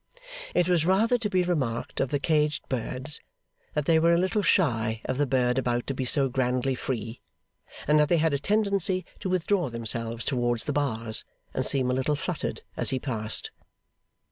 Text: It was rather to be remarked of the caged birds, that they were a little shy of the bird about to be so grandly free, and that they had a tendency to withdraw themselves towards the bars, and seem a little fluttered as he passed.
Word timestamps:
It 0.55 0.67
was 0.67 0.83
rather 0.83 1.19
to 1.19 1.29
be 1.29 1.43
remarked 1.43 1.99
of 1.99 2.09
the 2.09 2.17
caged 2.17 2.67
birds, 2.67 3.21
that 3.75 3.85
they 3.85 3.99
were 3.99 4.11
a 4.13 4.17
little 4.17 4.41
shy 4.41 4.99
of 5.05 5.19
the 5.19 5.27
bird 5.27 5.59
about 5.59 5.85
to 5.85 5.93
be 5.93 6.05
so 6.05 6.27
grandly 6.27 6.73
free, 6.73 7.21
and 7.87 7.99
that 7.99 8.09
they 8.09 8.17
had 8.17 8.33
a 8.33 8.39
tendency 8.39 9.05
to 9.19 9.29
withdraw 9.29 9.69
themselves 9.69 10.25
towards 10.25 10.63
the 10.63 10.73
bars, 10.73 11.23
and 11.53 11.63
seem 11.67 11.91
a 11.91 11.93
little 11.93 12.15
fluttered 12.15 12.63
as 12.75 12.89
he 12.89 12.97
passed. 12.97 13.51